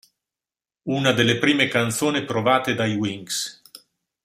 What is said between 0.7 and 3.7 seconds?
Una delle prime canzoni provate dai Wings.